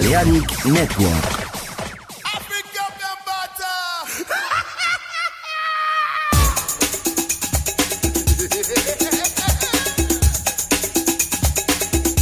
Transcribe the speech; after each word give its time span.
Balearic 0.00 0.48
Network. 0.64 1.24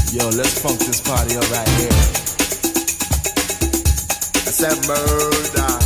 Yo, 0.11 0.25
let's 0.31 0.59
funk 0.63 0.79
this 0.79 1.03
party 1.03 1.37
up 1.37 1.51
right 1.51 1.69
here. 1.69 1.93
I 4.47 4.51
said 4.51 4.89
murder. 4.89 5.86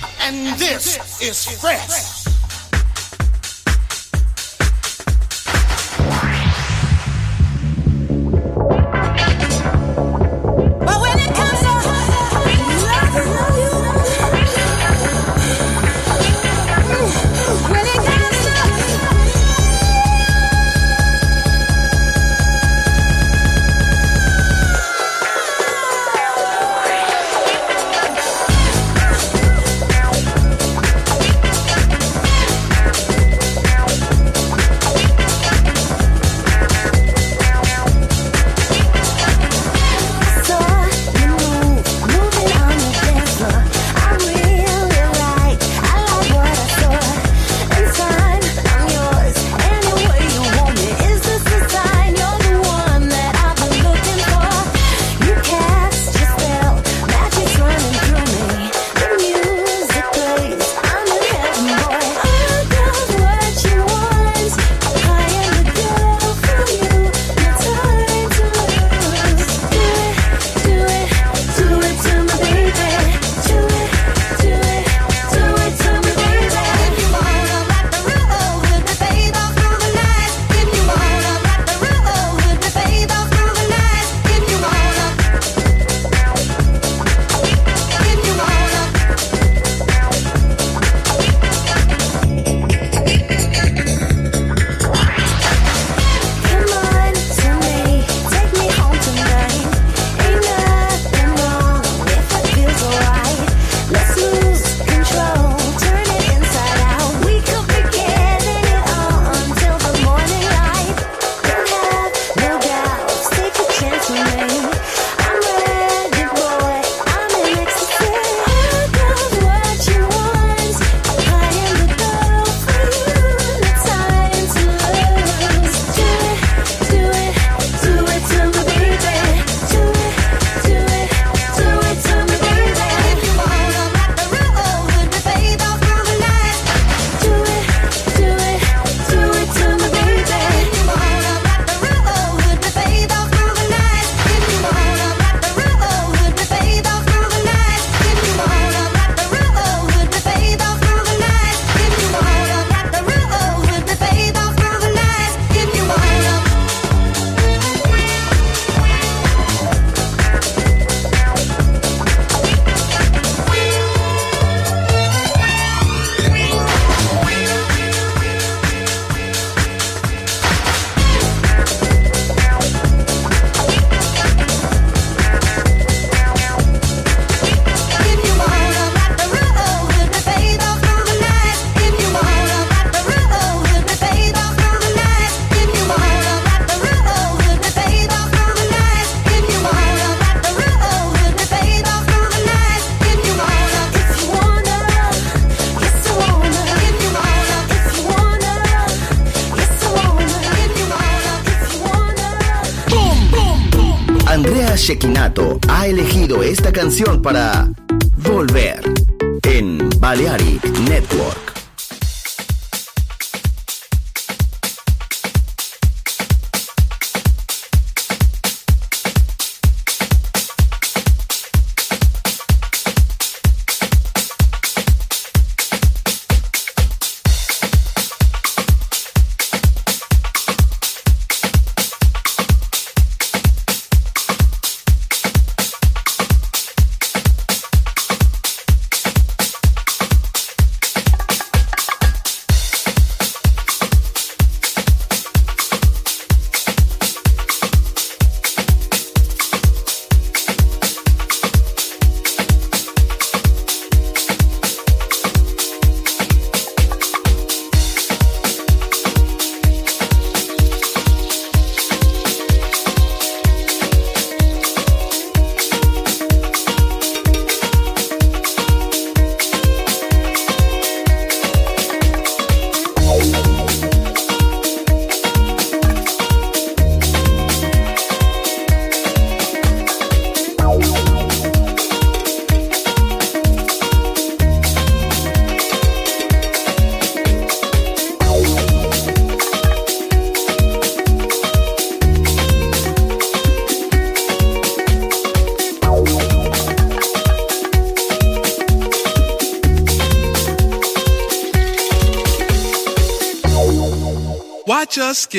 para 207.01 207.40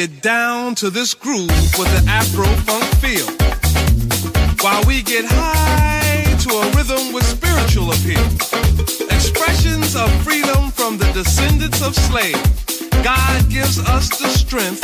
get 0.06 0.20
down 0.20 0.74
to 0.74 0.90
this 0.90 1.14
groove 1.14 1.48
with 1.78 1.88
an 2.02 2.08
Afro 2.08 2.46
funk 2.66 2.84
feel. 2.98 3.28
While 4.60 4.82
we 4.84 5.00
get 5.00 5.24
high 5.24 6.24
to 6.42 6.50
a 6.58 6.64
rhythm 6.74 7.12
with 7.12 7.24
spiritual 7.24 7.92
appeal. 7.92 8.26
Expressions 9.14 9.94
of 9.94 10.10
freedom 10.24 10.72
from 10.72 10.98
the 10.98 11.08
descendants 11.12 11.82
of 11.86 11.94
slaves. 11.94 12.82
God 13.04 13.48
gives 13.48 13.78
us 13.78 14.08
the 14.08 14.26
strength 14.26 14.81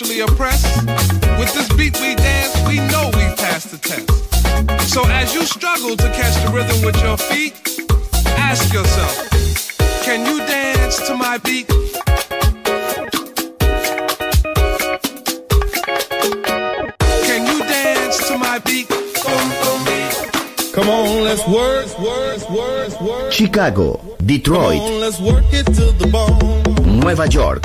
oppressed? 0.00 0.86
With 1.40 1.52
this 1.54 1.68
beat 1.76 1.98
we 2.00 2.14
dance, 2.14 2.54
we 2.68 2.76
know 2.76 3.10
we 3.14 3.24
passed 3.34 3.72
the 3.72 3.78
test. 3.78 4.08
So 4.92 5.02
as 5.06 5.34
you 5.34 5.42
struggle 5.44 5.96
to 5.96 6.08
catch 6.12 6.34
the 6.44 6.52
rhythm 6.52 6.84
with 6.84 6.96
your 7.02 7.16
feet, 7.16 7.54
ask 8.38 8.72
yourself, 8.72 9.28
can 10.04 10.24
you 10.24 10.38
dance 10.46 11.04
to 11.08 11.16
my 11.16 11.38
beat? 11.38 11.66
Can 17.26 17.46
you 17.50 17.58
dance 17.66 18.28
to 18.28 18.38
my 18.38 18.60
beat? 18.60 18.88
Come 20.74 20.88
on, 20.90 21.24
let's 21.24 21.44
work, 21.48 21.98
work, 21.98 22.50
work, 22.50 23.00
work. 23.00 23.32
Chicago, 23.32 24.00
Detroit, 24.24 24.80
on, 26.14 27.00
Nueva 27.00 27.26
York. 27.26 27.64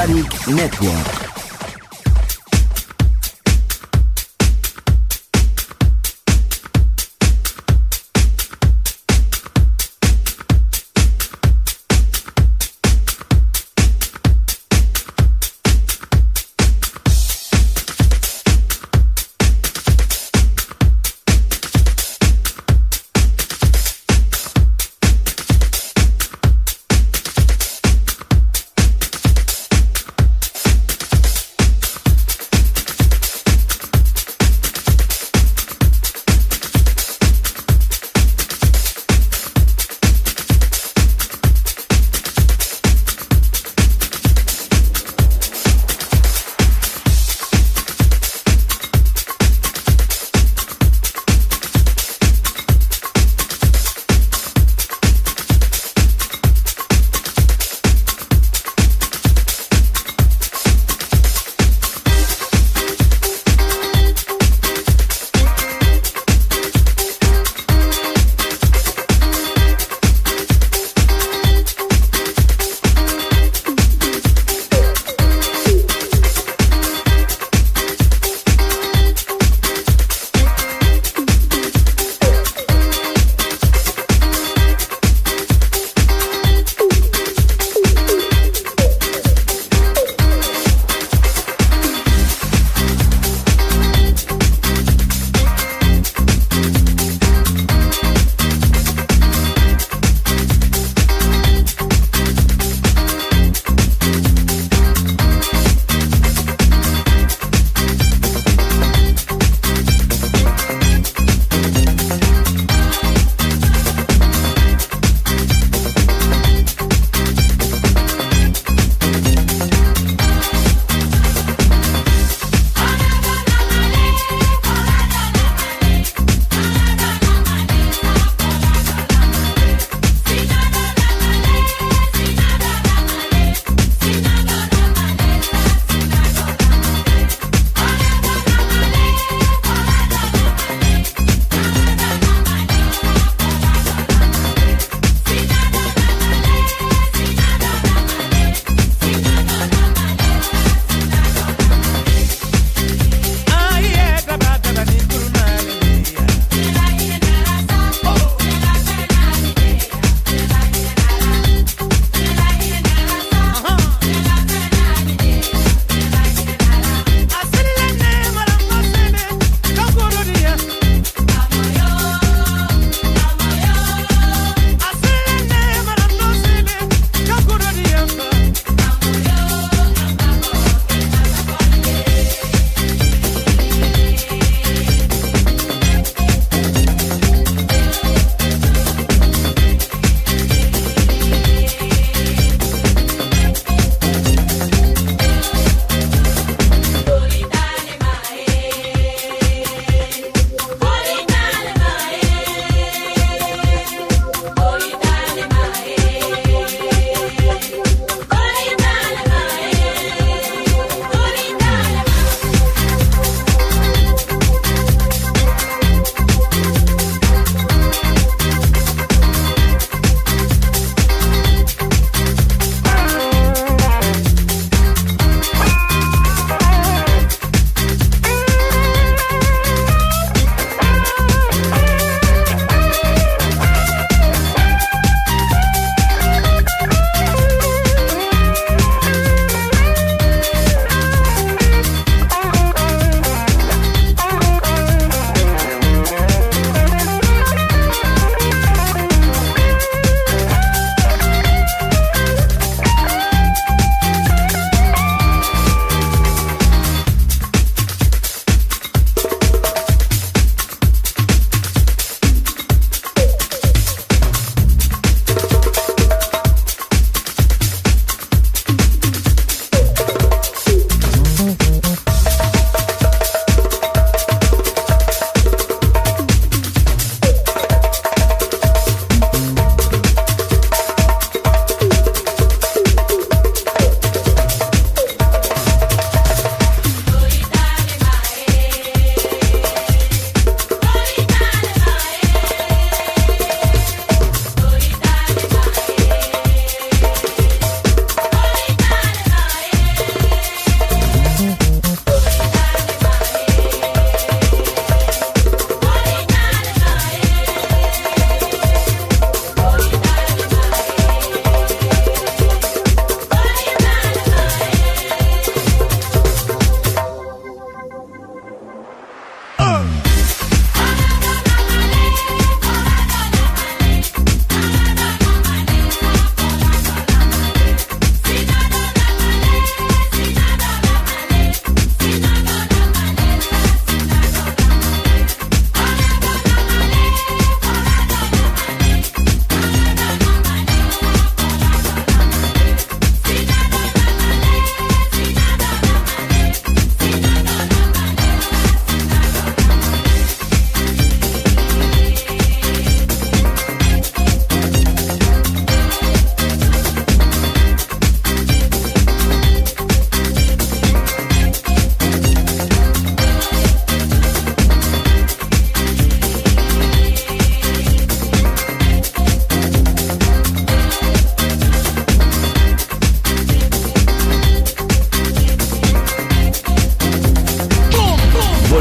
Organic 0.00 0.46
Network. 0.48 1.19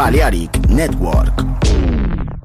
Balearic 0.00 0.70
Network. 0.70 1.29